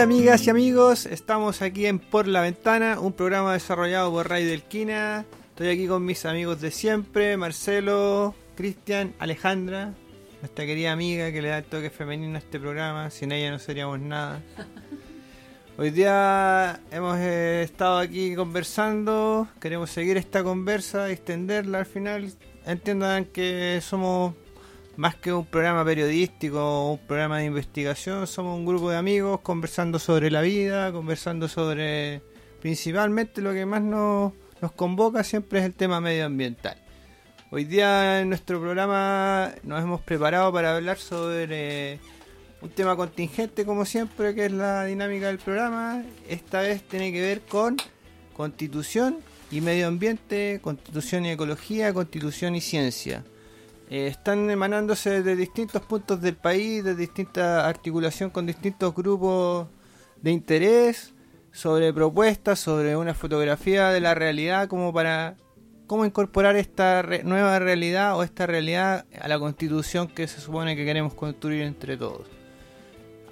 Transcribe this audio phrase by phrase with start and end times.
[0.00, 4.46] Hola amigas y amigos, estamos aquí en Por la Ventana, un programa desarrollado por Ray
[4.46, 5.26] del Quina.
[5.50, 9.92] Estoy aquí con mis amigos de siempre, Marcelo, Cristian, Alejandra,
[10.40, 13.58] nuestra querida amiga que le da el toque femenino a este programa, sin ella no
[13.58, 14.40] seríamos nada.
[15.76, 22.32] Hoy día hemos eh, estado aquí conversando, queremos seguir esta conversa, extenderla al final.
[22.64, 24.32] Entiendan que somos
[25.00, 29.40] más que un programa periodístico o un programa de investigación, somos un grupo de amigos
[29.40, 32.20] conversando sobre la vida, conversando sobre
[32.60, 36.76] principalmente lo que más nos, nos convoca siempre es el tema medioambiental.
[37.50, 41.98] Hoy día en nuestro programa nos hemos preparado para hablar sobre
[42.60, 46.04] un tema contingente como siempre, que es la dinámica del programa.
[46.28, 47.78] Esta vez tiene que ver con
[48.34, 53.24] constitución y medio ambiente, constitución y ecología, constitución y ciencia.
[53.90, 59.66] Eh, están emanándose de distintos puntos del país, de distinta articulación con distintos grupos
[60.22, 61.12] de interés,
[61.52, 65.36] sobre propuestas, sobre una fotografía de la realidad, como para
[65.88, 70.76] cómo incorporar esta re- nueva realidad o esta realidad a la constitución que se supone
[70.76, 72.28] que queremos construir entre todos.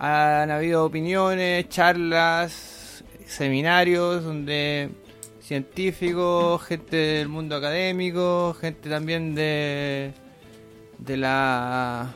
[0.01, 4.91] Han habido opiniones, charlas, seminarios donde
[5.41, 10.13] científicos, gente del mundo académico, gente también de
[10.99, 12.15] de la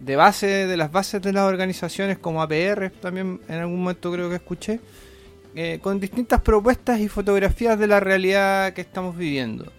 [0.00, 4.28] de base de las bases de las organizaciones como APR también en algún momento creo
[4.28, 4.80] que escuché
[5.54, 9.72] eh, con distintas propuestas y fotografías de la realidad que estamos viviendo.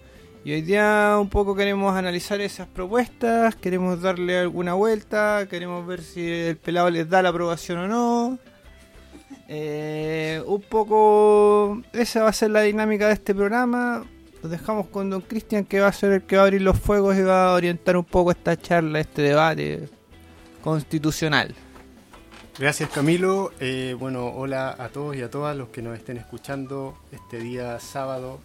[0.44, 6.02] Y hoy día un poco queremos analizar esas propuestas queremos darle alguna vuelta queremos ver
[6.02, 8.38] si el pelado les da la aprobación o no.
[9.48, 14.04] Eh, un poco esa va a ser la dinámica de este programa
[14.42, 16.78] los dejamos con don Cristian que va a ser el que va a abrir los
[16.78, 19.88] fuegos y va a orientar un poco esta charla, este debate
[20.62, 21.54] constitucional.
[22.58, 23.52] Gracias Camilo.
[23.60, 27.78] Eh, bueno, hola a todos y a todas los que nos estén escuchando este día
[27.80, 28.40] sábado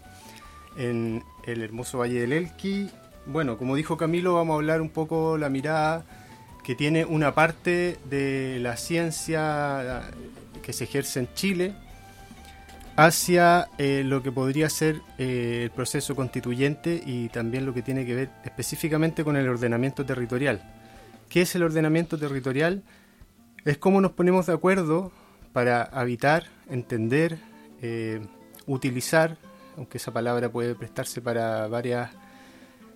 [0.78, 2.90] en el hermoso Valle del Elqui.
[3.26, 6.06] Bueno, como dijo Camilo, vamos a hablar un poco la mirada
[6.64, 10.10] que tiene una parte de la ciencia
[10.62, 11.76] que se ejerce en Chile
[12.96, 18.06] hacia eh, lo que podría ser eh, el proceso constituyente y también lo que tiene
[18.06, 20.62] que ver específicamente con el ordenamiento territorial.
[21.30, 22.84] ¿Qué es el ordenamiento territorial?
[23.66, 25.12] Es cómo nos ponemos de acuerdo
[25.52, 27.38] para habitar, entender,
[27.82, 28.22] eh,
[28.66, 29.38] utilizar,
[29.76, 32.12] aunque esa palabra puede prestarse para varias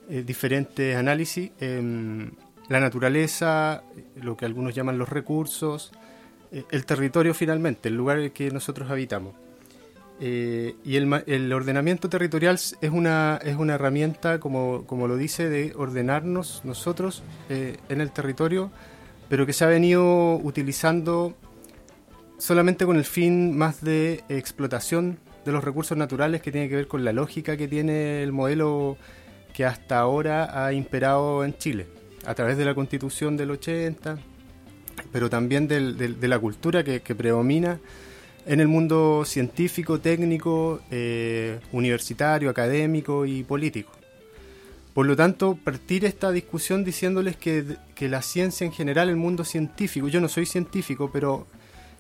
[0.09, 2.31] diferentes análisis, em,
[2.67, 3.83] la naturaleza,
[4.15, 5.91] lo que algunos llaman los recursos,
[6.51, 9.35] el territorio finalmente, el lugar en el que nosotros habitamos.
[10.21, 15.47] Eh, y el, el ordenamiento territorial es una, es una herramienta, como, como lo dice,
[15.49, 18.69] de ordenarnos nosotros eh, en el territorio,
[19.29, 21.35] pero que se ha venido utilizando
[22.37, 26.87] solamente con el fin más de explotación de los recursos naturales que tiene que ver
[26.87, 28.97] con la lógica que tiene el modelo
[29.53, 31.87] que hasta ahora ha imperado en Chile,
[32.25, 34.17] a través de la constitución del 80,
[35.11, 37.79] pero también del- del- de la cultura que, que predomina
[38.49, 43.91] en el mundo científico, técnico, eh, universitario, académico y político.
[44.95, 49.43] Por lo tanto, partir esta discusión diciéndoles que, que la ciencia en general, el mundo
[49.45, 51.45] científico, yo no soy científico, pero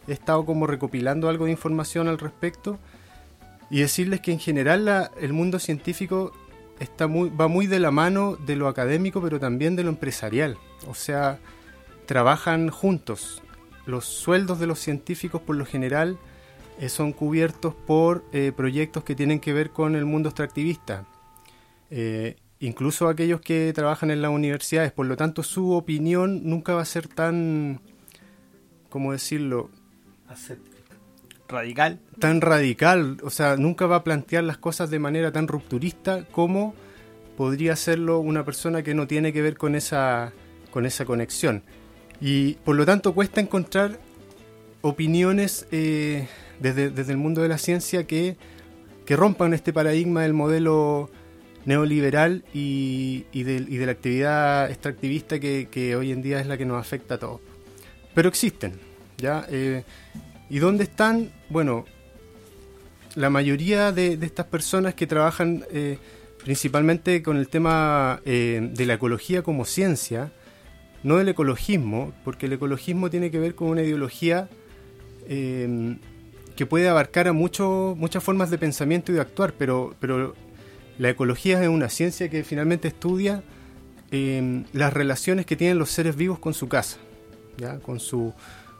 [0.07, 2.79] he estado como recopilando algo de información al respecto,
[3.69, 6.33] y decirles que en general la- el mundo científico
[6.79, 10.57] está muy, va muy de la mano de lo académico, pero también de lo empresarial.
[10.87, 11.37] O sea,
[12.07, 13.43] trabajan juntos.
[13.85, 16.17] Los sueldos de los científicos por lo general
[16.87, 21.05] son cubiertos por eh, proyectos que tienen que ver con el mundo extractivista.
[21.89, 24.91] Eh, incluso aquellos que trabajan en las universidades.
[24.91, 27.81] Por lo tanto, su opinión nunca va a ser tan,
[28.89, 29.69] ¿cómo decirlo?,
[31.47, 31.99] Radical.
[32.19, 36.75] tan radical, o sea, nunca va a plantear las cosas de manera tan rupturista como
[37.35, 40.31] podría hacerlo una persona que no tiene que ver con esa,
[40.69, 41.63] con esa conexión.
[42.21, 43.97] Y por lo tanto cuesta encontrar
[44.81, 46.27] opiniones eh,
[46.59, 48.37] desde, desde el mundo de la ciencia que,
[49.05, 51.09] que rompan este paradigma del modelo
[51.65, 56.47] neoliberal y, y, de, y de la actividad extractivista que, que, hoy en día es
[56.47, 57.41] la que nos afecta a todos.
[58.13, 58.73] Pero existen,
[59.17, 59.45] ¿ya?
[59.49, 59.83] Eh,
[60.49, 61.31] ¿Y dónde están?
[61.49, 61.85] Bueno,
[63.15, 65.97] la mayoría de, de estas personas que trabajan eh,
[66.43, 70.31] principalmente con el tema eh, de la ecología como ciencia,
[71.03, 74.49] no del ecologismo, porque el ecologismo tiene que ver con una ideología
[76.59, 80.35] que puede abarcar a mucho, muchas formas de pensamiento y de actuar, pero, pero
[80.97, 83.43] la ecología es una ciencia que finalmente estudia
[84.11, 86.97] eh, las relaciones que tienen los seres vivos con su casa,
[87.55, 87.79] ¿ya?
[87.79, 88.33] Con, su,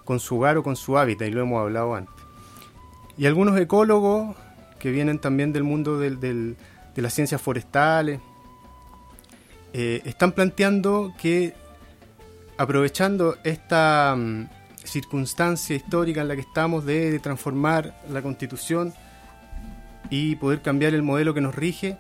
[0.04, 2.14] con su hogar o con su hábitat, y lo hemos hablado antes.
[3.18, 4.36] Y algunos ecólogos
[4.78, 8.20] que vienen también del mundo del, de las ciencias forestales,
[9.72, 11.54] eh, están planteando que
[12.58, 14.50] aprovechando esta um,
[14.84, 18.94] circunstancia histórica en la que estamos de, de, transformar la constitución
[20.10, 21.98] y poder cambiar el modelo que nos rige,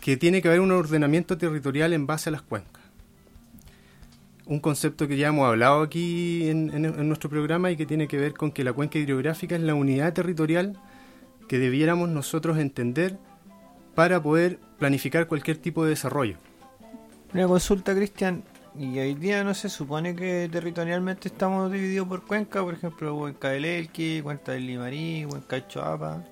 [0.00, 2.82] que tiene que haber un ordenamiento territorial en base a las cuencas.
[4.46, 8.08] Un concepto que ya hemos hablado aquí en, en, en nuestro programa y que tiene
[8.08, 10.78] que ver con que la cuenca hidrográfica es la unidad territorial
[11.48, 13.18] que debiéramos nosotros entender
[13.94, 16.36] para poder planificar cualquier tipo de desarrollo.
[17.32, 18.44] Una consulta, Cristian,
[18.76, 23.50] y hoy día no se supone que territorialmente estamos divididos por cuenca, por ejemplo, cuenca
[23.50, 26.24] del Elqui, cuenca del Limarí, cuenca del Choapa.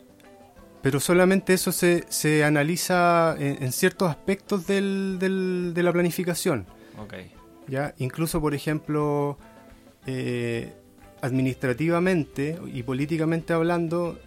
[0.82, 6.66] Pero solamente eso se, se analiza en, en ciertos aspectos del, del, de la planificación.
[6.98, 7.32] Okay.
[7.68, 7.94] ¿ya?
[7.98, 9.38] Incluso, por ejemplo,
[10.06, 10.72] eh,
[11.20, 14.18] administrativamente y políticamente hablando,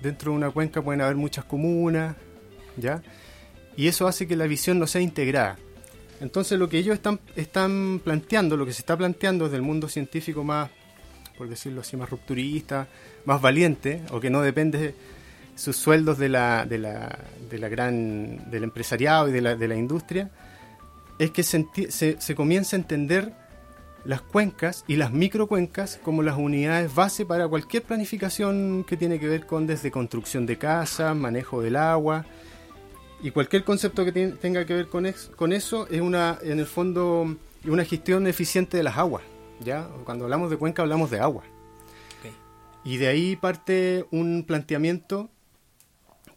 [0.00, 2.16] dentro de una cuenca pueden haber muchas comunas,
[2.76, 3.02] ¿ya?
[3.76, 5.56] Y eso hace que la visión no sea integrada.
[6.20, 9.88] Entonces lo que ellos están, están planteando, lo que se está planteando desde el mundo
[9.88, 10.70] científico más,
[11.36, 12.88] por decirlo así, más rupturista,
[13.24, 14.94] más valiente, o que no depende de
[15.54, 17.18] sus sueldos de la, de la,
[17.48, 20.30] de la gran, del empresariado y de la, de la industria,
[21.18, 23.32] es que se, se, se comienza a entender
[24.04, 29.28] las cuencas y las microcuencas como las unidades base para cualquier planificación que tiene que
[29.28, 32.24] ver con desde construcción de casas, manejo del agua,
[33.22, 36.66] y cualquier concepto que tenga que ver con, ex, con eso es una, en el
[36.66, 39.22] fondo, una gestión eficiente de las aguas.
[39.60, 39.88] ¿ya?
[40.04, 41.42] Cuando hablamos de cuenca hablamos de agua.
[42.20, 42.32] Okay.
[42.84, 45.30] Y de ahí parte un planteamiento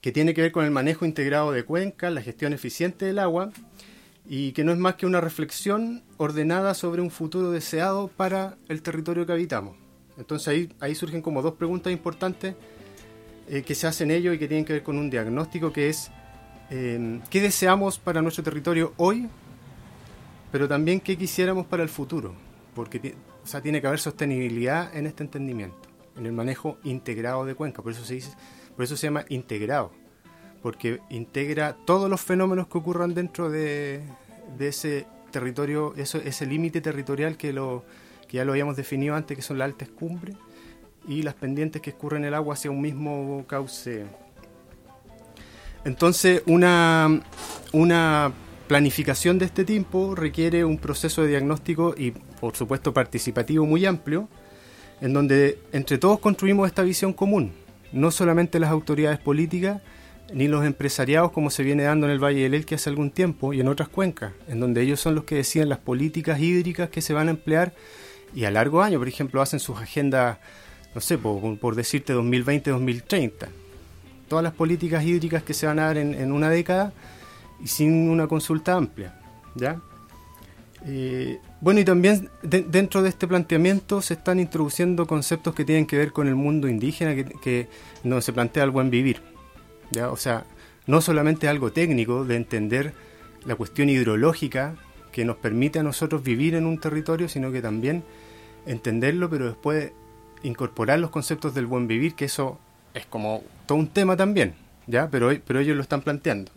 [0.01, 3.51] que tiene que ver con el manejo integrado de cuencas, la gestión eficiente del agua,
[4.27, 8.81] y que no es más que una reflexión ordenada sobre un futuro deseado para el
[8.81, 9.77] territorio que habitamos.
[10.17, 12.55] Entonces ahí, ahí surgen como dos preguntas importantes
[13.47, 16.11] eh, que se hacen ellos y que tienen que ver con un diagnóstico que es
[16.71, 19.27] eh, qué deseamos para nuestro territorio hoy,
[20.53, 22.33] pero también qué quisiéramos para el futuro,
[22.73, 23.13] porque
[23.43, 27.81] o sea, tiene que haber sostenibilidad en este entendimiento, en el manejo integrado de cuenca,
[27.81, 28.31] por eso se dice,
[28.73, 29.91] por eso se llama integrado,
[30.63, 34.01] porque integra todos los fenómenos que ocurran dentro de,
[34.57, 37.83] de ese territorio, eso, ese límite territorial que lo
[38.29, 40.37] que ya lo habíamos definido antes, que son las altas cumbres
[41.05, 44.05] y las pendientes que escurren el agua hacia un mismo cauce
[45.83, 47.21] entonces, una,
[47.71, 48.31] una
[48.67, 54.29] planificación de este tipo requiere un proceso de diagnóstico y, por supuesto, participativo muy amplio,
[55.01, 57.51] en donde entre todos construimos esta visión común,
[57.91, 59.81] no solamente las autoridades políticas,
[60.33, 63.51] ni los empresariados como se viene dando en el Valle del Elqui hace algún tiempo
[63.51, 67.01] y en otras cuencas, en donde ellos son los que deciden las políticas hídricas que
[67.01, 67.73] se van a emplear
[68.33, 70.37] y a largo año, por ejemplo, hacen sus agendas,
[70.95, 73.60] no sé, por, por decirte 2020-2030
[74.31, 76.93] todas las políticas hídricas que se van a dar en, una década
[77.61, 79.13] y sin una consulta amplia.
[79.55, 79.81] ¿ya?
[80.85, 85.85] Eh, bueno, y también de, dentro de este planteamiento se están introduciendo conceptos que tienen
[85.85, 87.67] que ver con el mundo indígena, que, que
[88.05, 89.21] no se plantea el buen vivir.
[89.91, 90.09] ¿ya?
[90.09, 90.45] O sea,
[90.87, 92.93] no solamente algo técnico de entender
[93.43, 94.75] la cuestión hidrológica
[95.11, 98.05] que nos permite a nosotros vivir en un territorio, sino que también
[98.65, 99.91] entenderlo, pero después
[100.41, 102.59] incorporar los conceptos del buen vivir, que eso
[102.93, 104.53] es como todo un tema también,
[104.85, 105.09] ¿ya?
[105.09, 106.51] Pero, pero ellos lo están planteando.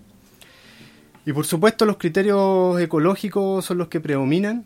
[1.25, 4.65] Y por supuesto los criterios ecológicos son los que predominan,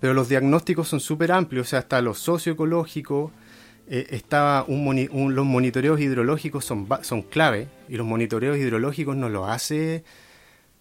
[0.00, 3.32] pero los diagnósticos son súper amplios, o sea, está lo socioecológico,
[3.86, 10.04] eh, los monitoreos hidrológicos son, son clave, y los monitoreos hidrológicos no lo hace,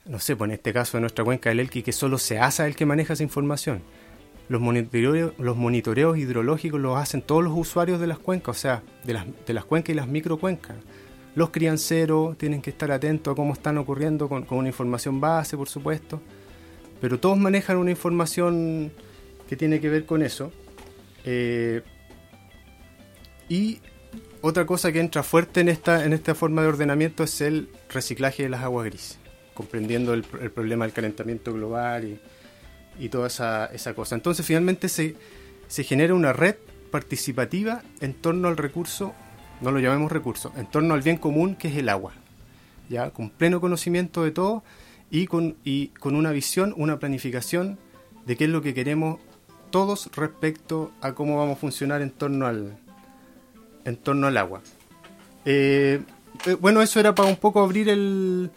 [0.05, 2.65] no sé, pues en este caso de nuestra cuenca del Elqui, que solo se hace
[2.65, 3.81] el que maneja esa información.
[4.49, 9.13] Los monitoreos, monitoreos hidrológicos los hacen todos los usuarios de las cuencas, o sea, de
[9.13, 10.77] las, de las cuencas y las microcuencas.
[11.35, 15.57] Los crianceros tienen que estar atentos a cómo están ocurriendo con, con una información base,
[15.57, 16.21] por supuesto,
[17.01, 18.91] pero todos manejan una información
[19.47, 20.51] que tiene que ver con eso.
[21.25, 21.81] Eh,
[23.49, 23.79] y
[24.41, 28.43] otra cosa que entra fuerte en esta, en esta forma de ordenamiento es el reciclaje
[28.43, 29.19] de las aguas grises.
[29.53, 32.19] comprendiendo el, el problema del calentamiento global y,
[32.99, 34.15] y toda esa, esa cosa.
[34.15, 35.15] Entonces finalmente se,
[35.67, 36.55] se genera una red
[36.91, 39.13] participativa en torno al recurso,
[39.61, 42.13] no lo llamemos recurso, en torno al bien común que es el agua,
[42.89, 44.63] ya con pleno conocimiento de todo
[45.11, 47.77] y con, y con una visión, una planificación
[48.25, 49.19] de qué es lo que queremos
[49.69, 52.77] todos respecto a cómo vamos a funcionar en torno al,
[53.85, 54.61] en torno al agua.
[55.45, 56.01] Eh,
[56.45, 58.49] eh, bueno, eso era para un poco abrir el,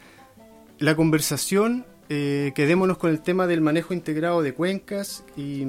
[0.78, 5.64] la conversación eh, quedémonos con el tema del manejo integrado de cuencas y,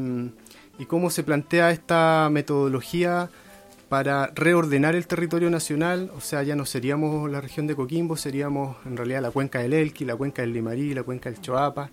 [0.88, 3.30] cómo se plantea esta metodología
[3.90, 8.78] para reordenar el territorio nacional, o sea, ya no seríamos la región de Coquimbo, seríamos
[8.88, 11.92] en realidad la cuenca del Elqui, la cuenca del Limarí, la cuenca del Choapa,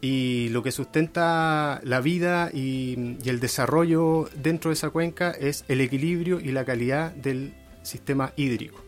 [0.00, 5.64] y lo que sustenta la vida y, y el desarrollo dentro de esa cuenca es
[5.66, 8.80] el equilibrio y la calidad del sistema hídrico,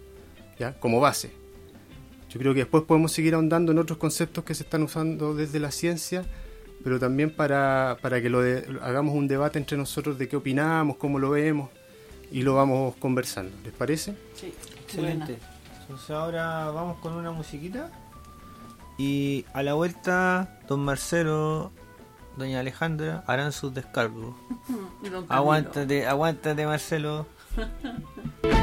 [0.57, 0.79] ¿ya?
[0.79, 1.40] como base.
[2.31, 5.59] Yo creo que después podemos seguir ahondando en otros conceptos que se están usando desde
[5.59, 6.25] la ciencia,
[6.85, 10.97] pero también para, para que lo de, hagamos un debate entre nosotros de qué opinamos,
[10.97, 11.71] cómo lo vemos
[12.31, 13.51] y lo vamos conversando.
[13.65, 14.15] ¿Les parece?
[14.35, 15.39] Sí, excelente.
[15.81, 17.91] Entonces ahora vamos con una musiquita
[18.97, 21.73] y a la vuelta don Marcelo,
[22.37, 24.37] doña Alejandra harán sus descargos.
[25.29, 27.27] aguántate, aguántate Marcelo.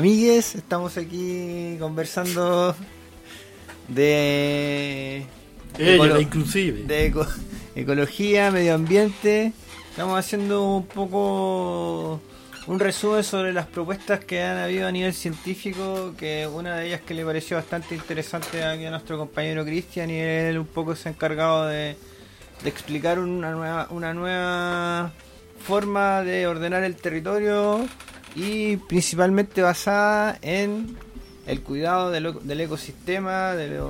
[0.00, 2.74] Amigues, estamos aquí conversando
[3.86, 5.26] de.
[5.78, 6.84] Ella, inclusive.
[6.84, 7.26] de eco-
[7.74, 9.52] ecología, medio ambiente.
[9.90, 12.18] Estamos haciendo un poco
[12.66, 17.02] un resumen sobre las propuestas que han habido a nivel científico, que una de ellas
[17.02, 21.10] que le pareció bastante interesante aquí a nuestro compañero Cristian y él un poco se
[21.10, 21.94] ha encargado de,
[22.62, 25.12] de explicar una nueva, una nueva
[25.62, 27.86] forma de ordenar el territorio
[28.34, 30.96] y principalmente basada en
[31.46, 33.80] el cuidado del, ecosistema, de,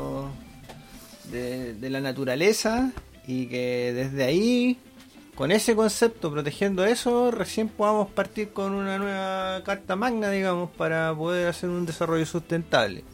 [1.75, 2.93] de la naturaleza
[3.27, 4.79] y que desde ahí,
[5.35, 11.15] con ese concepto, protegiendo eso, recién podamos partir con una nueva carta magna, digamos, para
[11.15, 13.05] poder hacer un desarrollo sustentable.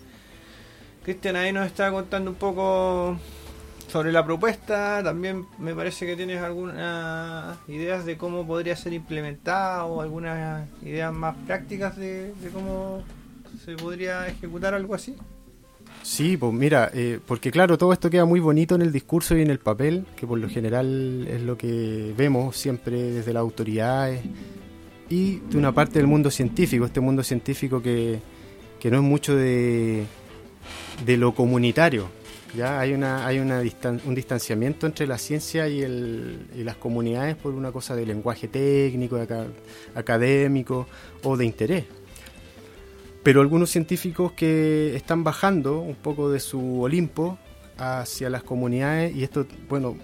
[1.04, 3.18] Cristian ahí nos está contando un poco
[3.96, 9.86] sobre la propuesta, también me parece que tienes algunas ideas de cómo podría ser implementada
[9.86, 13.02] o algunas ideas más prácticas de, de cómo
[13.64, 15.16] se podría ejecutar algo así.
[16.02, 19.40] Sí, pues mira, eh, porque claro, todo esto queda muy bonito en el discurso y
[19.40, 24.20] en el papel, que por lo general es lo que vemos siempre desde las autoridades
[25.08, 28.20] y de una parte del mundo científico, este mundo científico que,
[28.78, 30.04] que no es mucho de,
[31.06, 32.25] de lo comunitario.
[32.54, 36.76] Ya hay una hay una distan- un distanciamiento entre la ciencia y, el, y las
[36.76, 39.18] comunidades por una cosa de lenguaje técnico,
[39.94, 40.86] académico
[41.22, 41.84] o de interés.
[43.22, 47.38] pero algunos científicos que están bajando un poco de su Olimpo
[47.76, 49.96] hacia las comunidades y esto, bueno,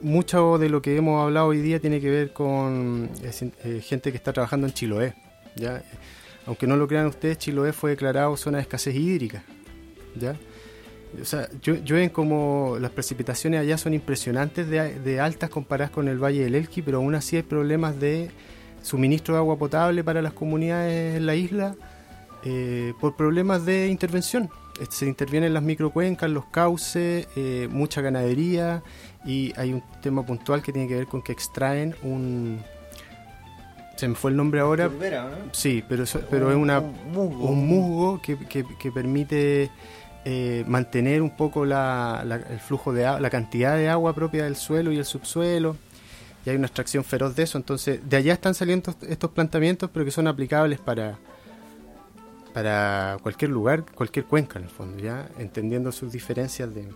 [0.00, 4.10] mucho de lo que hemos hablado hoy día tiene que ver con eh, eh, gente
[4.10, 5.14] que está trabajando en Chiloé.
[5.54, 5.82] ¿ya?
[6.44, 9.44] Aunque no lo crean ustedes, Chiloé fue declarado zona de escasez hídrica.
[10.18, 10.36] ¿ya?
[11.20, 16.18] O sea, llueven como las precipitaciones allá son impresionantes de, de altas comparadas con el
[16.22, 18.30] Valle del Elqui, pero aún así hay problemas de
[18.82, 21.74] suministro de agua potable para las comunidades en la isla
[22.44, 24.48] eh, por problemas de intervención.
[24.80, 28.82] Eh, Se intervienen las microcuencas, los cauces, eh, mucha ganadería
[29.24, 32.60] y hay un tema puntual que tiene que ver con que extraen un...
[33.96, 34.88] Se me fue el nombre ahora.
[34.90, 35.36] Turbera, ¿no?
[35.52, 37.44] Sí, pero, pero es una, Un musgo.
[37.48, 39.70] un musgo que, que- que permite
[40.28, 44.56] eh, mantener un poco la, la- el flujo de la cantidad de agua propia del
[44.56, 45.76] suelo y el subsuelo.
[46.44, 47.56] Y hay una extracción feroz de eso.
[47.58, 51.16] Entonces, de allá están saliendo estos- planteamientos, pero que son aplicables para,
[52.52, 56.88] para cualquier lugar, cualquier cuenca en el fondo, ya entendiendo sus diferencias de...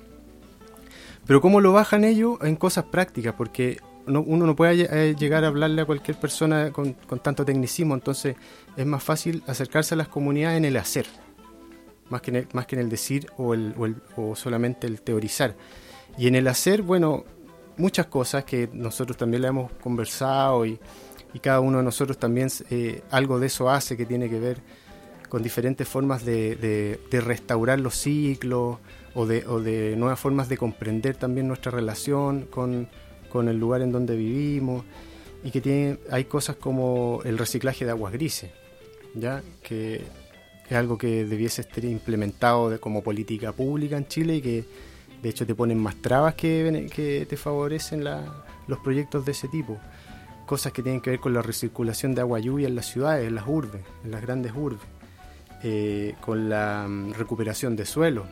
[1.26, 5.44] Pero cómo lo bajan ellos en cosas prácticas, porque no- uno no puede eh, llegar
[5.44, 8.36] a hablarle a cualquier persona con tanto tecnicismo, entonces
[8.76, 11.06] es más fácil acercarse a las comunidades en el hacer,
[12.10, 14.86] más que en el, más que en el decir o, el, o, el- o solamente
[14.86, 15.54] el teorizar.
[16.18, 17.24] Y en el hacer, bueno,
[17.78, 20.78] muchas cosas que nosotros también le hemos conversado y,
[21.32, 24.58] y cada uno de nosotros también eh, algo de eso hace que tiene que ver
[25.28, 28.78] con diferentes formas de, de- de restaurar los ciclos
[29.14, 32.88] o de, o de nuevas formas de comprender también nuestra relación con,
[33.30, 34.84] con el lugar en donde vivimos
[35.44, 38.50] y que tiene, hay cosas como el reciclaje de aguas grises,
[39.14, 40.02] ya que
[40.70, 44.64] es algo que debiese estar implementado como política pública en Chile y que
[45.22, 49.78] de hecho te ponen más trabas que, te favorecen la- los proyectos de ese tipo.
[50.46, 53.34] Cosas que tienen que ver con la recirculación de agua lluvia en las ciudades, en
[53.34, 54.80] las urbes, en las grandes urbes,
[55.62, 58.24] eh, con la mm, recuperación de suelo,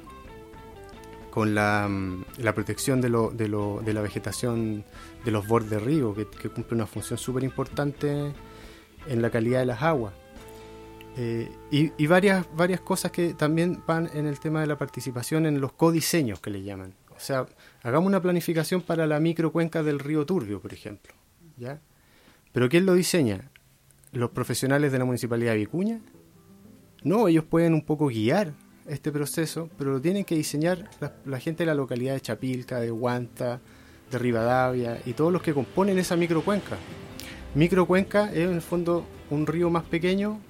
[1.31, 4.85] con la, mm, la protección de, lo- de, lo- de la vegetación
[5.25, 8.33] de los bordes de río, que, que cumple una función súper importante
[9.07, 10.15] en la calidad de las aguas.
[11.17, 15.47] Eh, y y varias, varias cosas que también van en el tema de la participación
[15.47, 16.95] en los codiseños que le llaman.
[17.17, 17.47] O sea,
[17.83, 21.13] hagamos una planificación para la microcuenca del río Turbio, por ejemplo.
[21.57, 21.81] ¿ya?
[22.53, 23.51] ¿Pero quién lo diseña?
[24.13, 26.01] ¿Los profesionales de la Municipalidad de Vicuña?
[27.03, 28.53] No, ellos pueden un poco guiar
[28.87, 32.81] este proceso, pero lo tienen que diseñar la, la gente de la localidad de Chapilca,
[32.81, 33.61] de Huanta,
[34.11, 36.77] de Rivadavia y todos los que componen esa microcuenca.
[37.55, 40.41] Microcuenca es en el fondo un río más pequeño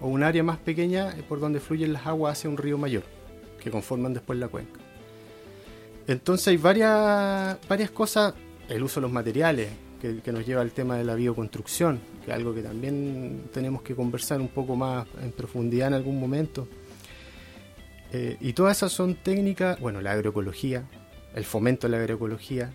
[0.00, 3.02] o un área más pequeña por donde fluyen las aguas hacia un río mayor,
[3.62, 4.80] que conforman después la cuenca.
[6.06, 8.34] Entonces hay varias, varias cosas,
[8.68, 9.68] el uso de los materiales,
[10.00, 13.82] que, que nos lleva al tema de la bioconstrucción, que es algo que también tenemos
[13.82, 16.68] que conversar un poco más en profundidad en algún momento.
[18.12, 20.84] Eh, y todas esas son técnicas, bueno, la agroecología,
[21.34, 22.72] el fomento de la agroecología,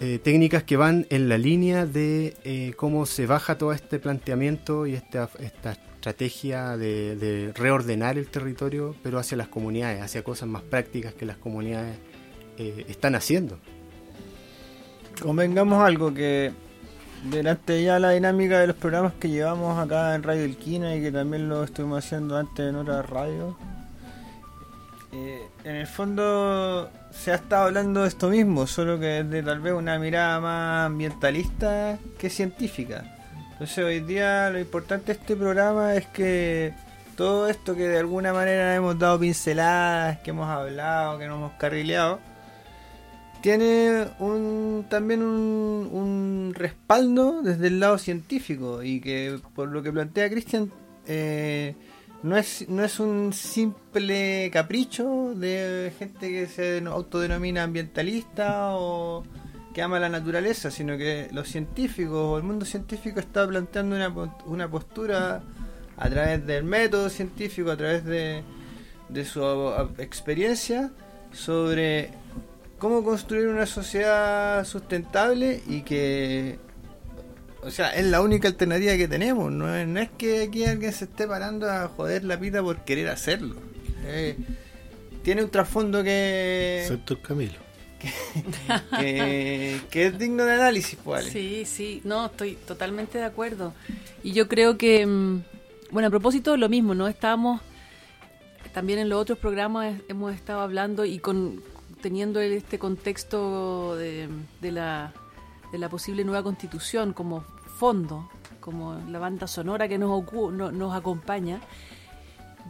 [0.00, 4.86] eh, técnicas que van en la línea de eh, cómo se baja todo este planteamiento
[4.86, 10.48] y esta, esta estrategia de, de reordenar el territorio, pero hacia las comunidades, hacia cosas
[10.48, 11.96] más prácticas que las comunidades
[12.58, 13.58] eh, están haciendo.
[15.20, 16.52] Convengamos algo que
[17.30, 21.10] delante ya la dinámica de los programas que llevamos acá en Radio Elquina y que
[21.10, 23.54] también lo estuvimos haciendo antes en otras radios.
[25.14, 29.60] Eh, en el fondo se ha estado hablando de esto mismo, solo que desde tal
[29.60, 33.16] vez una mirada más ambientalista que científica.
[33.52, 36.74] Entonces hoy día lo importante de este programa es que
[37.16, 41.52] todo esto que de alguna manera hemos dado pinceladas, que hemos hablado, que nos hemos
[41.52, 42.18] carrileado,
[43.40, 50.28] tiene un también un, respaldo desde el lado científico y que por lo que plantea
[50.28, 50.72] Cristian
[51.06, 51.76] eh,
[52.24, 59.22] no es no es un simple capricho de gente que se autodenomina ambientalista o
[59.74, 64.08] que ama la naturaleza, sino que los científicos o el mundo científico está planteando una,
[64.46, 65.42] una postura
[65.98, 68.42] a través del método científico, a través de,
[69.10, 69.42] de su
[69.98, 70.92] experiencia
[71.30, 72.10] sobre
[72.78, 76.58] cómo construir una sociedad sustentable y que
[77.64, 80.92] o sea, es la única alternativa que tenemos, no es, no es que aquí alguien
[80.92, 83.56] se esté parando a joder la pita por querer hacerlo.
[84.04, 84.36] Eh,
[85.22, 87.64] tiene un trasfondo que, Excepto el Camilo.
[89.00, 91.30] que, que es digno de análisis, pues, Ale.
[91.30, 93.72] Sí, sí, no, estoy totalmente de acuerdo.
[94.22, 95.42] Y yo creo que, mm,
[95.90, 97.08] bueno, a propósito, lo mismo, ¿no?
[97.08, 97.62] Estábamos,
[98.74, 101.62] también en los otros programas hemos estado hablando y con
[102.02, 104.28] teniendo este contexto de,
[104.60, 105.14] de la,
[105.72, 107.42] de la posible nueva constitución como
[107.78, 108.28] fondo,
[108.60, 111.60] como la banda sonora que nos, no- nos acompaña.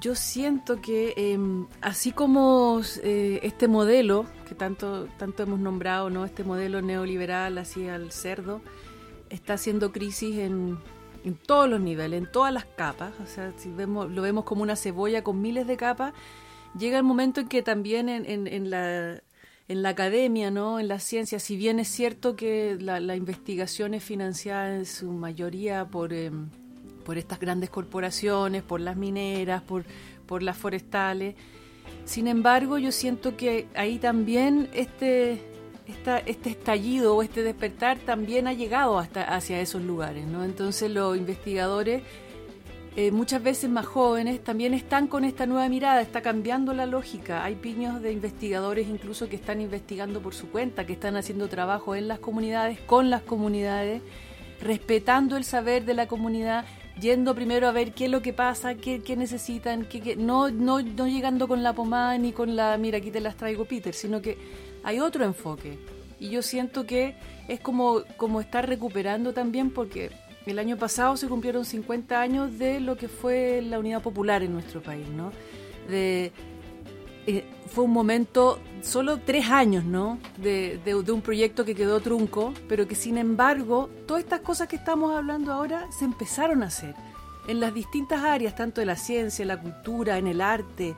[0.01, 6.25] Yo siento que em, así como eh, este modelo que tanto tanto hemos nombrado, no,
[6.25, 8.61] este modelo neoliberal así al cerdo,
[9.31, 10.79] está haciendo crisis en,
[11.25, 13.13] en todos los niveles, en todas las capas.
[13.23, 16.13] O sea, si vemos lo vemos como una cebolla con miles de capas,
[16.77, 19.23] llega el momento en que también en, en, en la
[19.67, 20.79] en la academia, ¿no?
[20.79, 25.11] en la ciencia, si bien es cierto que la, la investigación es financiada en su
[25.11, 26.31] mayoría por, eh,
[27.05, 29.85] por estas grandes corporaciones, por las mineras, por,
[30.27, 31.35] por las forestales,
[32.05, 35.41] sin embargo yo siento que ahí también este,
[35.87, 40.27] esta, este estallido o este despertar también ha llegado hasta hacia esos lugares.
[40.27, 40.45] ¿no?
[40.45, 42.03] Entonces los investigadores
[42.97, 47.43] eh, muchas veces más jóvenes también están con esta nueva mirada, está cambiando la lógica.
[47.45, 51.97] Hay piños de investigadores incluso que están investigando por su cuenta, que están haciendo trabajo
[51.97, 54.01] en las comunidades, con las comunidades,
[54.61, 56.65] respetando el saber de la comunidad,
[57.01, 60.51] yendo primero a ver qué es lo que pasa, qué, qué necesitan, qué, qué- no,
[60.51, 63.93] no, no llegando con la pomada ni con la, mira, aquí te las traigo Peter,
[63.95, 64.39] sino que
[64.85, 65.79] hay otro enfoque.
[66.21, 67.17] Y yo siento que
[67.49, 70.11] es como, como estar recuperando también porque
[70.47, 74.53] el año pasado se cumplieron 50 años de lo que fue la unidad popular en
[74.53, 75.33] nuestro país, ¿no?
[75.89, 76.33] Eh,
[77.69, 80.19] fue un momento, solo tres años, ¿no?
[80.37, 80.79] De,
[81.13, 85.53] un proyecto que quedó trunco, pero que sin embargo, todas estas cosas que estamos hablando
[85.53, 86.95] ahora se empezaron a hacer
[87.49, 90.95] en las distintas áreas, tanto de la ciencia, la cultura, en el arte,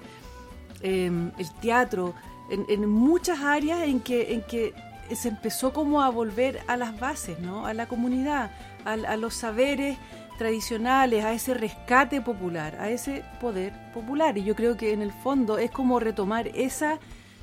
[0.83, 2.15] em, el teatro,
[2.51, 4.75] en, en muchas áreas en que, en que
[5.15, 7.67] se empezó como a volver a las bases, ¿no?
[7.67, 8.51] A la comunidad,
[8.87, 9.99] al- a, los saberes
[10.39, 14.37] tradicionales, a ese rescate popular, a ese poder popular.
[14.39, 16.99] Y yo creo que en el fondo es como retomar esa,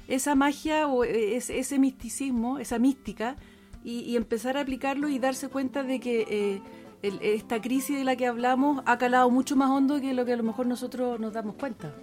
[0.07, 3.35] esa magia o ese, ese misticismo, esa mística,
[3.83, 6.61] y, empezar a aplicarlo y darse cuenta de que eh,
[7.01, 10.37] esta crisis de la que hablamos ha calado mucho más hondo que lo que a
[10.37, 11.93] lo mejor nosotros nos damos cuenta.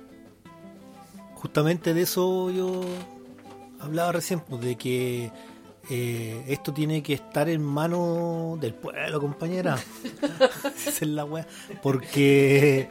[1.37, 2.83] Justamente de eso yo
[3.81, 5.33] hablaba recién, pues, de que
[5.91, 9.77] eh, esto tiene que estar en manos del pueblo, compañera.
[10.87, 11.47] Esa es la wea.
[11.83, 12.89] Porque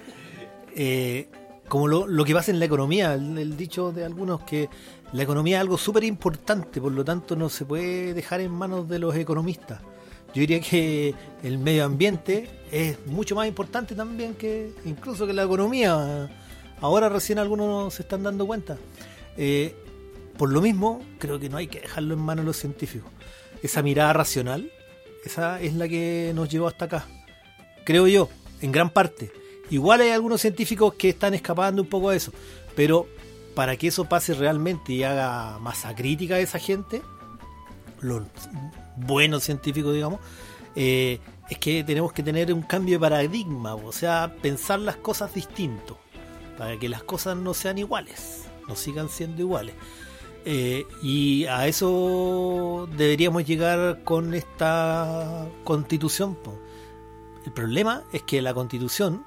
[0.76, 1.30] eh,
[1.68, 4.70] como lo, lo que pasa en la economía, el, el dicho de algunos que
[5.14, 8.88] la economía es algo súper importante, por lo tanto no se puede dejar en manos
[8.90, 9.82] de los economistas.
[10.34, 15.44] Yo diría que el medio ambiente es mucho más importante también que incluso que la
[15.44, 16.30] economía.
[16.82, 18.78] Ahora recién algunos se están dando cuenta.
[19.38, 19.76] Eh,
[20.40, 23.12] por lo mismo, creo que no hay que dejarlo en manos de los científicos.
[23.62, 24.72] Esa mirada racional,
[25.26, 27.06] esa es la que nos llevó hasta acá.
[27.84, 28.30] Creo yo,
[28.62, 29.34] en gran parte.
[29.70, 32.32] Igual hay algunos científicos que están escapando un poco de eso.
[32.74, 33.06] Pero
[33.54, 37.02] para que eso pase realmente y haga masa crítica a esa gente,
[38.00, 38.24] los
[38.96, 40.22] buenos científicos, digamos,
[40.74, 45.34] eh, es que tenemos que tener un cambio de paradigma, o sea, pensar las cosas
[45.34, 46.00] distinto,
[46.58, 49.76] para que las cosas no sean iguales, no sigan siendo iguales.
[50.46, 56.38] Eh, y a eso deberíamos llegar con esta constitución.
[57.46, 59.26] El problema es que la constitución,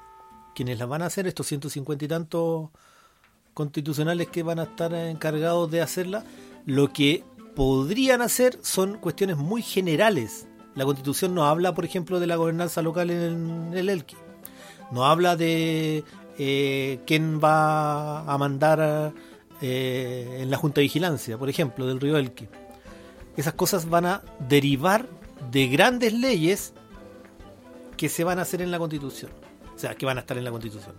[0.55, 2.69] quienes la van a hacer, estos 150 y tantos
[3.53, 6.25] constitucionales que van a estar encargados de hacerla,
[6.65, 7.23] lo que
[7.55, 10.47] podrían hacer son cuestiones muy generales.
[10.75, 14.15] La constitución no habla, por ejemplo, de la gobernanza local en el Elqui.
[14.91, 16.03] No habla de
[16.37, 19.13] eh, quién va a mandar
[19.65, 22.49] eh, en la Junta de Vigilancia, por ejemplo, del río Elqui.
[23.37, 25.07] Esas cosas van a derivar
[25.51, 26.73] de grandes leyes
[27.95, 29.31] que se van a hacer en la constitución.
[29.73, 30.95] O sea, que van a estar en la constitución.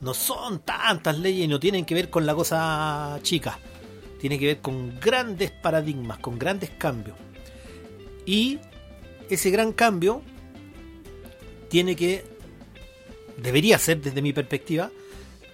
[0.00, 3.58] No son tantas leyes y no tienen que ver con la cosa chica.
[4.20, 7.16] Tiene que ver con grandes paradigmas, con grandes cambios.
[8.24, 8.60] Y
[9.28, 10.22] ese gran cambio
[11.68, 12.24] tiene que,
[13.38, 14.92] debería ser desde mi perspectiva,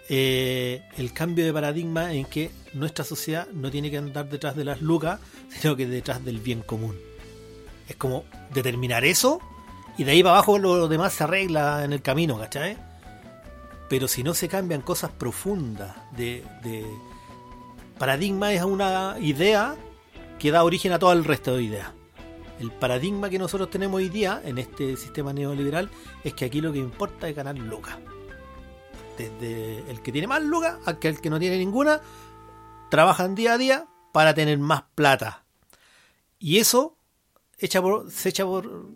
[0.09, 4.64] eh, el cambio de paradigma en que nuestra sociedad no tiene que andar detrás de
[4.64, 6.97] las lucas, sino que detrás del bien común.
[7.88, 9.40] Es como determinar eso
[9.97, 12.77] y de ahí para abajo lo demás se arregla en el camino, ¿cachai?
[13.88, 16.85] Pero si no se cambian cosas profundas de, de
[17.99, 19.77] paradigma es una idea
[20.38, 21.88] que da origen a todo el resto de ideas.
[22.61, 25.90] El paradigma que nosotros tenemos hoy día en este sistema neoliberal
[26.23, 27.97] es que aquí lo que importa es ganar lucas.
[29.16, 32.00] Desde el que tiene más lucas hasta el que no tiene ninguna,
[32.90, 35.44] trabajan día a día para tener más plata.
[36.38, 36.96] Y eso
[37.59, 38.88] echa se echa por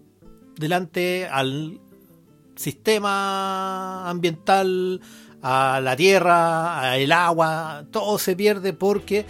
[0.57, 1.81] delante al
[2.57, 5.01] sistema ambiental,
[5.43, 9.25] a la tierra, al agua, todo se pierde porque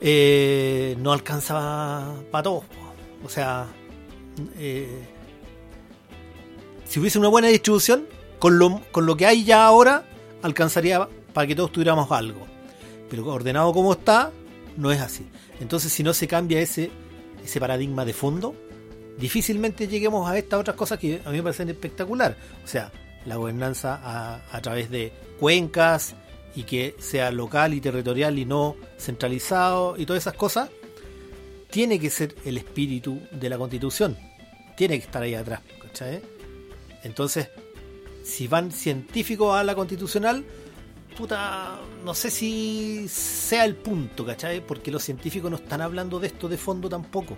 [0.00, 2.64] eh, no alcanza para todos.
[3.24, 3.66] O sea,
[4.56, 5.06] eh,
[6.84, 8.06] si hubiese una buena distribución,
[8.38, 10.04] con lo, con lo que hay ya ahora,
[10.42, 12.46] alcanzaría para que todos tuviéramos algo.
[13.08, 14.32] Pero ordenado como está,
[14.76, 15.26] no es así.
[15.60, 16.90] Entonces, si no se cambia ese,
[17.44, 18.54] ese paradigma de fondo,
[19.18, 22.36] difícilmente lleguemos a estas otras cosas que a mí me parecen espectacular.
[22.64, 22.92] O sea,
[23.24, 26.14] la gobernanza a, a través de cuencas
[26.54, 30.70] y que sea local y territorial y no centralizado y todas esas cosas,
[31.70, 34.16] tiene que ser el espíritu de la constitución.
[34.76, 35.60] Tiene que estar ahí atrás.
[35.82, 36.22] ¿cachai?
[37.02, 37.48] Entonces,
[38.26, 40.44] si van científicos a la constitucional,
[41.16, 44.60] puta, no sé si sea el punto, ¿cachai?
[44.66, 47.36] Porque los científicos no están hablando de esto de fondo tampoco.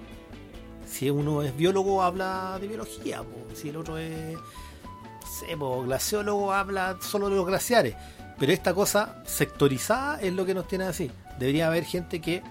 [0.87, 3.22] Si uno es biólogo, habla de biología,
[3.53, 7.94] si el otro es, no sé, glaciólogo, habla solo de los glaciares.
[8.38, 11.11] Pero esta cosa sectorizada es lo que nos tiene así.
[11.38, 12.42] Debería haber gente que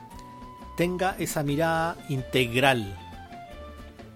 [0.78, 2.96] tenga esa mirada integral.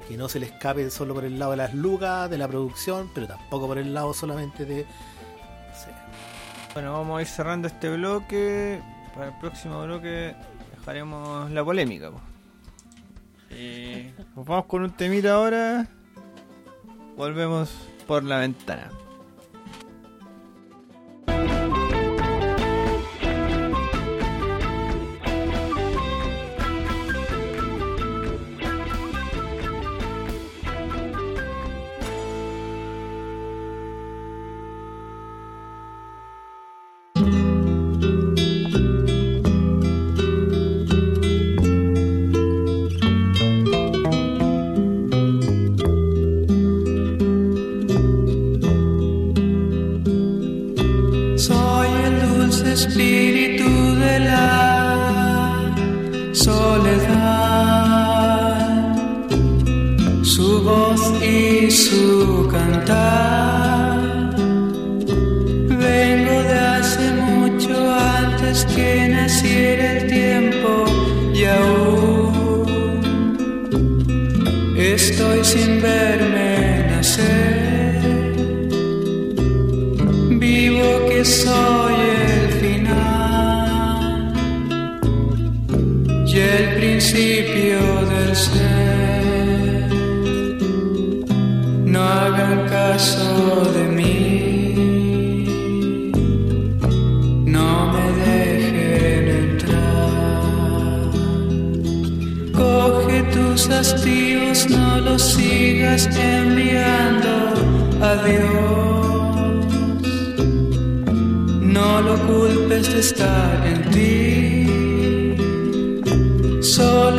[0.08, 3.10] Que no se le escape solo por el lado de las lucas, de la producción,
[3.14, 4.84] pero tampoco por el lado solamente de.
[4.84, 5.90] no sé,
[6.74, 8.82] Bueno, vamos a ir cerrando este bloque.
[9.14, 10.36] Para el próximo bloque
[10.78, 12.12] dejaremos la polémica.
[12.12, 12.22] po.
[13.54, 15.88] Y nos vamos con un temita ahora.
[17.18, 17.70] Volvemos
[18.08, 18.90] por la ventana.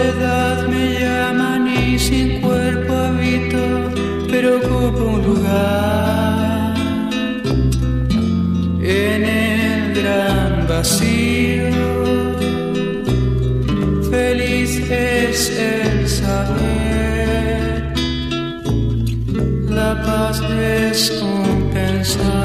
[0.03, 3.62] Soledad me llaman y sin cuerpo habito,
[4.29, 6.75] pero ocupo un lugar
[8.81, 11.71] en el gran vacío.
[14.11, 17.93] Feliz es el saber,
[19.69, 22.41] la paz es un pensar.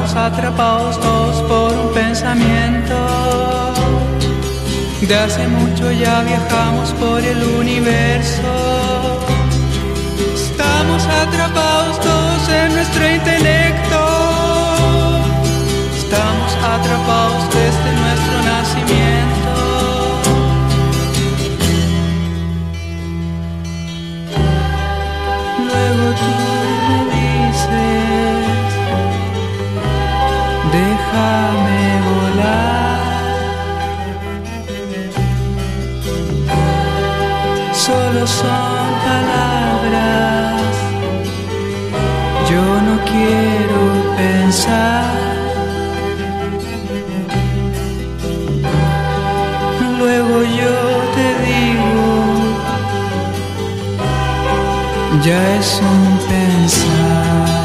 [0.00, 2.94] Atrapados todos por un pensamiento.
[5.02, 9.20] De hace mucho ya viajamos por el universo.
[10.34, 14.00] Estamos atrapados todos en nuestro intelecto.
[15.98, 18.01] Estamos atrapados desde
[55.24, 57.62] ya es un pensar.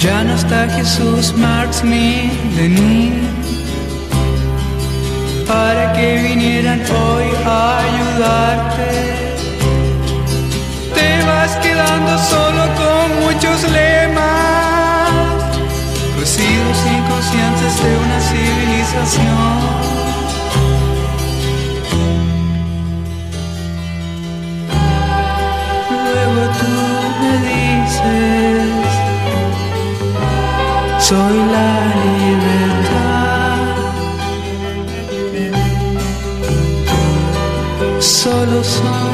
[0.00, 3.34] Ya no está Jesús, Marx ni Lenin
[5.46, 9.03] para que vinieran hoy a ayudarte.
[11.62, 15.10] Quedando solo con muchos lemas,
[16.18, 19.58] residuos inconscientes de una civilización.
[26.04, 26.74] Luego tú
[27.20, 28.68] me dices,
[30.98, 31.70] soy la
[32.18, 32.84] libertad.
[38.00, 39.13] Solo son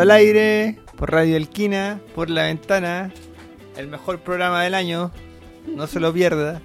[0.00, 3.12] al aire por Radio Elquina, por la ventana,
[3.76, 5.10] el mejor programa del año,
[5.66, 6.60] no se lo pierda.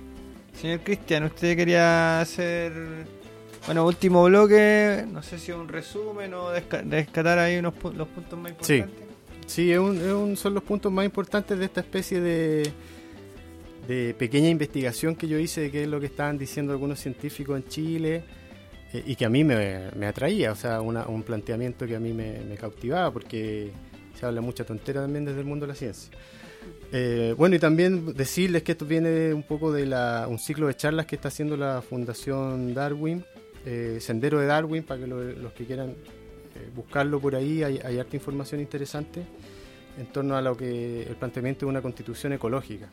[0.59, 2.71] Señor Cristian, usted quería hacer,
[3.65, 8.39] bueno, último bloque, no sé si un resumen o rescatar ahí unos pu- los puntos
[8.39, 8.75] más Sí.
[8.75, 9.05] importantes.
[9.47, 12.71] Sí, es un- es un- son los puntos más importantes de esta especie de,
[13.87, 17.57] de pequeña investigación que yo hice de qué es lo que estaban diciendo algunos científicos
[17.57, 18.23] en Chile
[19.05, 22.13] y que a mí me, me atraía, o sea, una- un planteamiento que a mí
[22.13, 23.71] me, cautivaba porque
[24.19, 26.11] se habla mucha tontera también desde el mundo de la ciencia.
[26.91, 30.75] Eh, bueno, y también decirles que esto viene un poco de la, un ciclo de
[30.75, 33.23] charlas que está haciendo la Fundación Darwin,
[33.65, 37.99] eh, Sendero de Darwin, para que lo- los que quieran eh, buscarlo por ahí, hay,
[37.99, 39.21] harta información interesante
[39.99, 42.89] en torno a lo que el planteamiento de una constitución ecológica.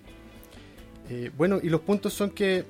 [1.37, 2.65] Bueno, y los puntos son que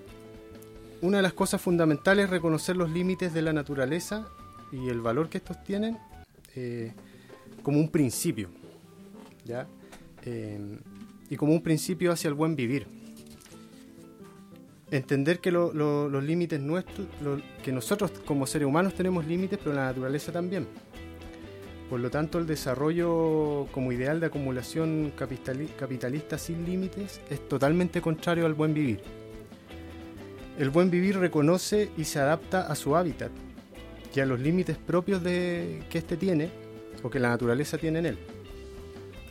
[1.03, 4.27] una de las cosas fundamentales es reconocer los límites de la naturaleza
[4.73, 5.99] y el valor que estos tienen
[6.55, 6.93] eh,
[7.63, 8.49] como un principio,
[9.45, 9.67] ¿ya?
[10.25, 10.79] Eh,
[11.29, 12.87] y como un principio hacia el buen vivir.
[14.91, 19.59] Entender que lo- lo- los límites nuestros, lo- que nosotros como seres humanos tenemos límites,
[19.63, 20.67] pero la naturaleza también.
[21.89, 28.01] Por lo tanto, el desarrollo como ideal de acumulación capitali- capitalista sin límites es totalmente
[28.01, 29.01] contrario al buen vivir.
[30.59, 33.31] El buen vivir reconoce y se adapta a su hábitat
[34.15, 36.51] y a los límites propios de, que éste tiene
[37.03, 38.19] o que la naturaleza tiene en él.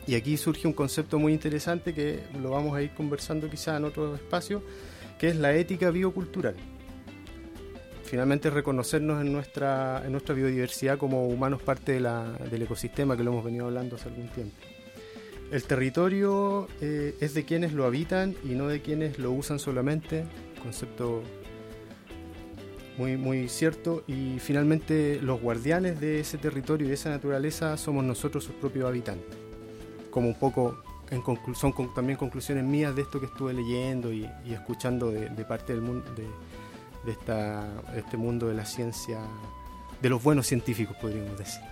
[0.06, 3.84] Y aquí surge un concepto muy interesante que lo vamos a ir conversando quizá en
[3.84, 4.62] otro espacio,
[5.18, 6.56] que es la ética biocultural.
[8.04, 13.44] Finalmente reconocernos en nuestra, en nuestra biodiversidad como humanos parte del ecosistema que lo hemos
[13.44, 14.56] venido hablando hace algún tiempo.
[15.52, 20.24] El territorio eh, es de quienes lo habitan y no de quienes lo usan solamente,
[20.62, 21.22] concepto
[22.96, 24.04] muy, muy cierto.
[24.06, 28.86] Y finalmente los guardianes de ese territorio y de esa naturaleza somos nosotros sus propios
[28.86, 29.36] habitantes.
[30.10, 31.22] como un poco, en
[31.54, 36.04] son también conclusiones mías de esto que estuve leyendo y, escuchando de, parte del mundo,
[36.14, 36.26] de,
[37.04, 39.20] de esta, de este mundo de la ciencia,
[40.02, 41.62] de los buenos científicos, podríamos decir.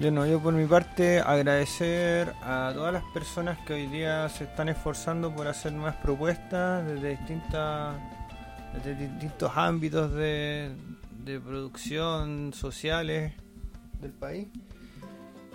[0.00, 4.70] Bueno, yo por mi parte agradecer a todas las personas que hoy día se están
[4.70, 7.96] esforzando por hacer nuevas propuestas desde distintas
[8.72, 10.70] desde distintos ámbitos de,
[11.24, 13.32] de producción sociales
[14.00, 14.48] del país.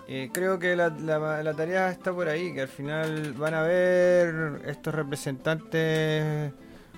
[0.08, 3.62] Eh, creo que la, la- la tarea está por ahí, que al final van a
[3.64, 6.52] ver estos representantes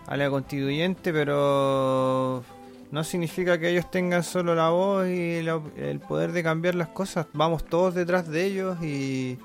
[0.07, 2.43] a la constituyente, pero
[2.91, 7.27] no significa que ellos tengan solo la voz y el poder de cambiar las cosas.
[7.33, 9.37] Vamos todos detrás de ellos y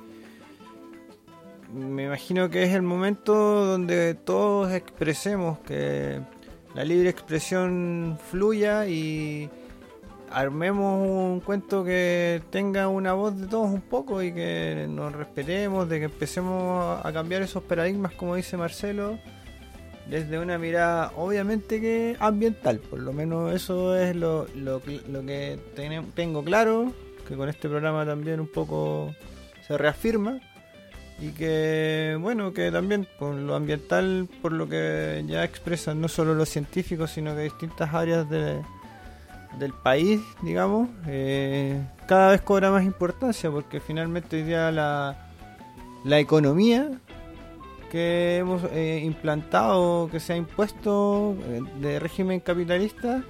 [1.72, 3.34] me imagino que es el momento
[3.64, 6.20] donde todos expresemos que
[6.74, 9.50] la libre expresión fluya y
[10.30, 15.88] armemos un cuento que tenga una voz de todos un poco y que nos respetemos,
[15.88, 19.18] de que empecemos a cambiar esos paradigmas, como dice Marcelo,
[20.08, 25.58] desde una mirada obviamente que ambiental, por lo menos eso es lo, lo, lo que
[26.14, 26.92] tengo claro,
[27.26, 29.14] que con este programa también un poco
[29.66, 30.40] se reafirma
[31.20, 36.34] y que bueno que también por lo ambiental por lo que ya expresan no solo
[36.34, 38.60] los científicos sino que distintas áreas de,
[39.58, 45.30] del país digamos eh, cada vez cobra más importancia porque finalmente hoy día la,
[46.04, 46.90] la economía
[47.92, 53.22] que hemos eh, implantado que se ha impuesto eh, de régimen capitalista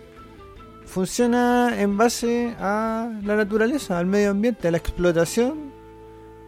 [0.86, 5.72] funciona en base a la naturaleza al medio ambiente a la explotación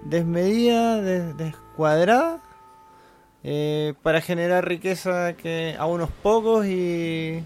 [0.05, 2.41] desmedida, des- descuadrada,
[3.43, 7.43] eh, para generar riqueza que a unos pocos y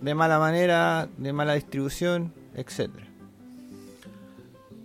[0.00, 3.04] de mala manera, de mala distribución, etcétera.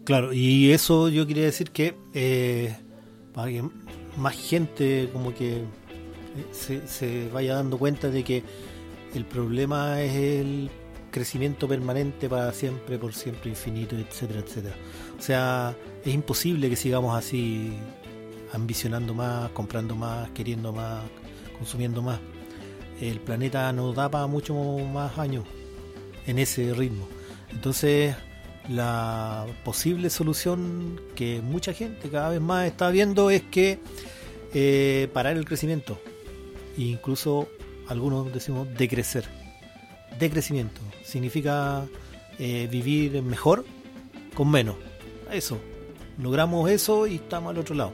[0.03, 1.93] Claro, y eso yo quería decir que
[3.33, 3.63] para que
[4.17, 8.43] más gente como que eh, se, vaya dando cuenta de que
[9.13, 10.69] el problema es el
[11.11, 14.75] crecimiento permanente para siempre, por siempre, infinito, etcétera, etcétera.
[15.17, 17.73] O sea, es imposible que sigamos así
[18.53, 21.03] ambicionando más, comprando más, queriendo más,
[21.57, 22.19] consumiendo más.
[23.01, 25.43] El planeta nos da para mucho más años
[26.27, 27.07] en ese ritmo.
[27.49, 28.15] Entonces,
[28.69, 33.79] la posible solución que mucha gente cada vez más está viendo es que
[34.53, 35.99] eh, parar el crecimiento.
[36.77, 37.47] E incluso
[37.87, 39.25] algunos decimos decrecer.
[40.19, 41.85] Decrecimiento significa
[42.39, 43.65] eh, vivir mejor
[44.33, 44.75] con menos.
[45.31, 45.59] Eso.
[46.17, 47.93] Logramos eso y estamos al otro lado.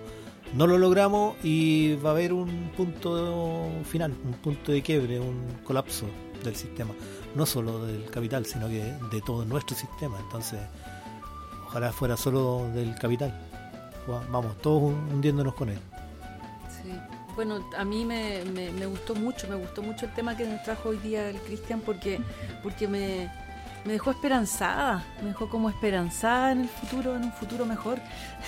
[0.54, 5.46] No lo logramos y va a haber un punto final, un punto de quiebre, un
[5.64, 6.06] colapso
[6.48, 6.94] del sistema.
[7.36, 10.18] No solo del capital, sino que de todo nuestro sistema.
[10.20, 10.60] Entonces,
[11.68, 13.34] ojalá fuera solo del capital.
[14.32, 15.80] Vamos, todos hundiéndonos con él.
[16.70, 16.92] Sí.
[17.36, 20.64] Bueno, a mí me, me- me gustó mucho, me gustó mucho el tema que nos
[20.64, 22.20] trajo hoy día el Cristian porque,
[22.64, 23.30] porque me,
[23.88, 28.00] me dejó esperanzada, me dejó como esperanzada en el futuro, en un futuro mejor.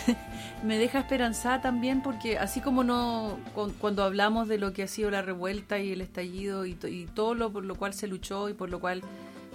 [0.64, 4.88] me deja esperanzada también porque así como no cu- cuando hablamos de lo que ha
[4.88, 8.50] sido la revuelta y el estallido y, y todo lo por lo cual se luchó
[8.50, 9.02] y por lo cual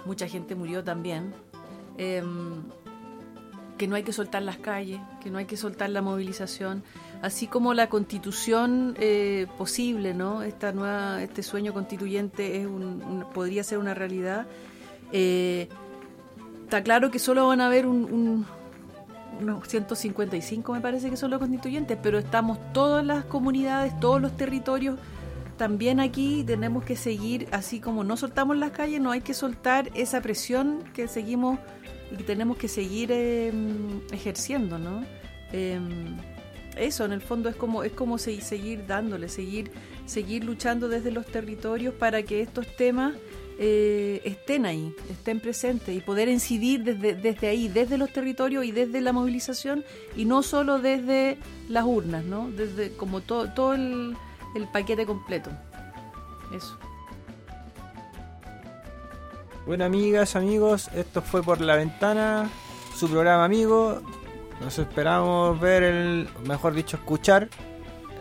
[0.05, 1.33] mucha gente murió también.
[1.97, 2.63] em,
[3.77, 6.81] que no hay que soltar las calles, que no hay que soltar la movilización,
[7.21, 10.43] así como la constitución eh, posible, ¿no?
[10.43, 14.47] Esta nueva, este sueño constituyente es un- podría ser una realidad.
[15.11, 15.67] Eh,
[16.63, 18.45] está claro que solo van a haber un, un-
[19.41, 24.35] unos 155, me parece que son los constituyentes, pero estamos todas las comunidades, todos los
[24.37, 24.97] territorios
[25.57, 29.89] también aquí tenemos que seguir, así como no soltamos las calles, no hay que soltar
[29.93, 31.59] esa presión que seguimos
[32.11, 33.53] y que tenemos que seguir eh,
[34.11, 35.03] ejerciendo, ¿no?
[35.53, 35.79] Eh,
[36.77, 39.71] eso, en el fondo es como es como se- seguir dándole, seguir
[40.05, 43.13] seguir luchando desde los territorios para que estos temas
[43.57, 48.71] eh, estén ahí, estén presentes y poder incidir desde, desde ahí, desde los territorios y
[48.71, 49.83] desde la movilización
[50.15, 51.37] y no solo desde
[51.69, 52.49] las urnas, ¿no?
[52.51, 54.15] Desde como todo, todo el,
[54.55, 55.51] el paquete completo.
[56.53, 56.77] Eso.
[59.65, 62.49] Bueno, amigas, amigos, esto fue por la ventana,
[62.95, 64.01] su programa amigo.
[64.61, 67.49] Nos esperamos ver el, mejor dicho, escuchar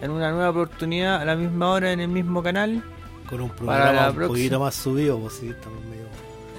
[0.01, 2.83] en una nueva oportunidad a la misma hora en el mismo canal.
[3.29, 6.05] Con un programa un poquito más subido, pues sí, estamos medio...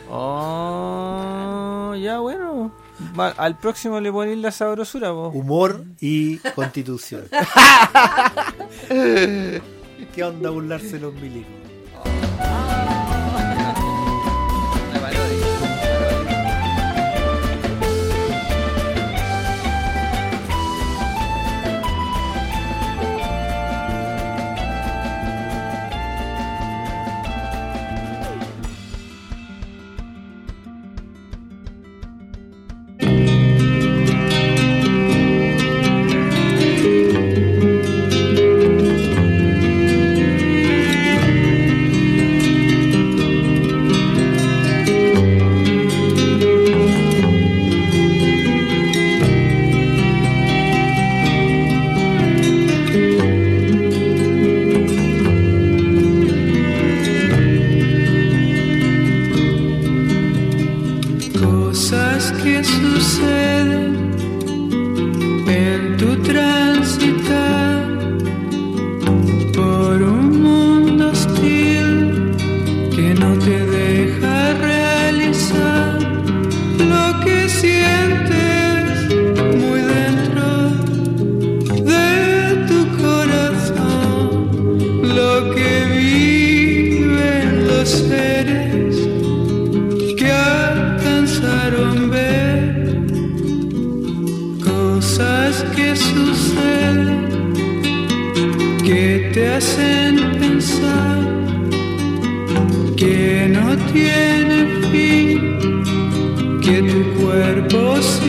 [0.10, 2.72] Oh, ya bueno.
[3.20, 5.34] Va- al próximo le ponéis la sabrosura, vos.
[5.36, 7.24] Humor y constitución.
[8.88, 11.52] ¿Qué onda burlarse los milicos?
[87.86, 88.96] seres
[90.18, 93.06] que alcanzaron ver.
[94.64, 97.54] Cosas que suceden,
[98.84, 101.20] que te hacen pensar
[102.98, 104.58] que no tiene
[104.92, 105.40] fin,
[106.62, 108.25] que tu cuerpo se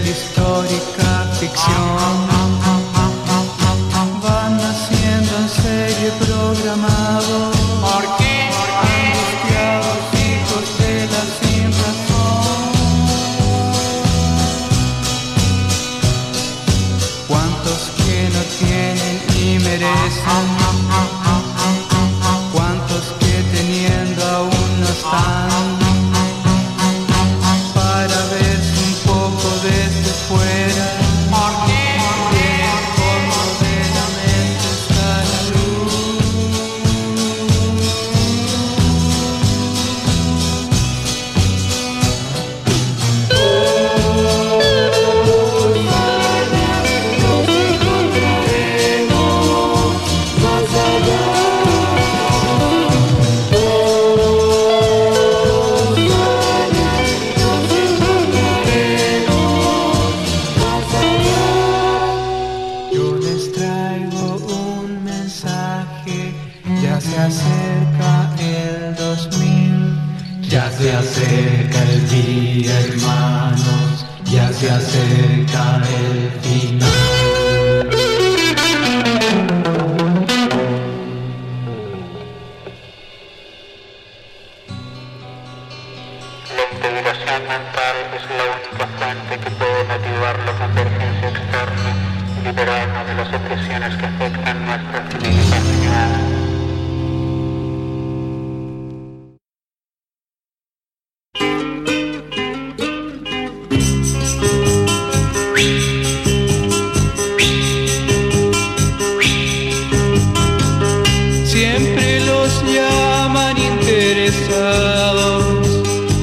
[0.00, 2.26] de histórica ficción
[4.22, 7.52] van naciendo en serie programado.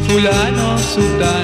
[0.06, 1.39] Fulano, Sudano.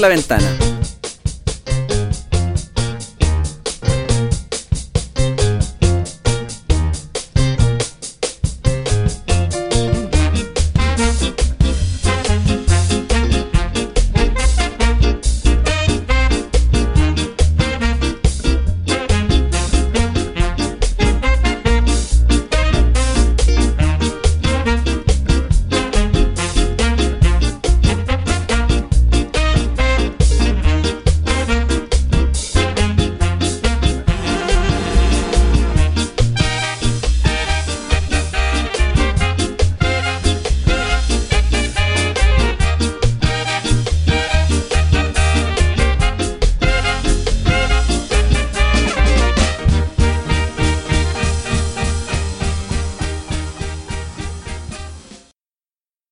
[0.00, 0.59] La Ventana,